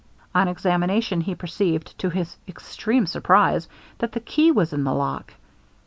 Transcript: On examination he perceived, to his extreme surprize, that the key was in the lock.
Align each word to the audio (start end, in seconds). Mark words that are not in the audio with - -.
On 0.33 0.47
examination 0.47 1.21
he 1.21 1.35
perceived, 1.35 1.95
to 1.99 2.09
his 2.09 2.35
extreme 2.47 3.05
surprize, 3.05 3.67
that 3.99 4.13
the 4.13 4.19
key 4.19 4.49
was 4.51 4.73
in 4.73 4.83
the 4.83 4.95
lock. 4.95 5.35